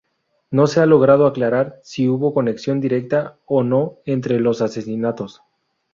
No 0.49 0.65
se 0.65 0.79
ha 0.79 0.87
logrado 0.87 1.27
aclarar 1.27 1.79
si 1.83 2.07
hubo 2.09 2.33
conexión 2.33 2.81
directa 2.81 3.37
o 3.45 3.61
no 3.61 3.99
entre 4.07 4.39
los 4.39 4.63
asesinatos. 4.63 5.43